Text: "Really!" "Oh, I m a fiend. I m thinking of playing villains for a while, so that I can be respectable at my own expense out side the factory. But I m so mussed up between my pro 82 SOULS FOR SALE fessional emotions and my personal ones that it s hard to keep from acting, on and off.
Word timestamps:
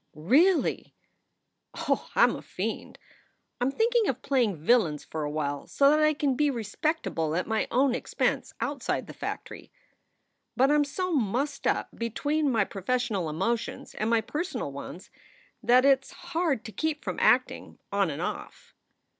"Really!" 0.15 0.95
"Oh, 1.75 2.09
I 2.15 2.23
m 2.23 2.35
a 2.35 2.41
fiend. 2.41 2.97
I 3.59 3.65
m 3.65 3.71
thinking 3.71 4.07
of 4.09 4.23
playing 4.23 4.55
villains 4.55 5.03
for 5.03 5.21
a 5.23 5.29
while, 5.29 5.67
so 5.67 5.91
that 5.91 5.99
I 5.99 6.15
can 6.15 6.33
be 6.35 6.49
respectable 6.49 7.35
at 7.35 7.45
my 7.45 7.67
own 7.69 7.93
expense 7.93 8.51
out 8.59 8.81
side 8.81 9.05
the 9.05 9.13
factory. 9.13 9.71
But 10.57 10.71
I 10.71 10.73
m 10.73 10.85
so 10.85 11.11
mussed 11.11 11.67
up 11.67 11.89
between 11.93 12.49
my 12.51 12.63
pro 12.65 12.79
82 12.79 12.79
SOULS 12.79 12.79
FOR 12.79 12.79
SALE 12.79 12.95
fessional 12.95 13.29
emotions 13.29 13.93
and 13.93 14.09
my 14.09 14.21
personal 14.21 14.71
ones 14.71 15.11
that 15.61 15.85
it 15.85 16.01
s 16.03 16.11
hard 16.11 16.65
to 16.65 16.71
keep 16.71 17.03
from 17.03 17.19
acting, 17.19 17.77
on 17.91 18.09
and 18.09 18.23
off. 18.23 18.73